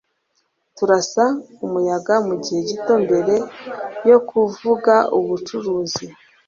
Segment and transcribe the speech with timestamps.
[0.75, 1.25] turasa
[1.65, 3.35] umuyaga mugihe gito mbere
[4.09, 6.05] yo kuvuga ubucuruzi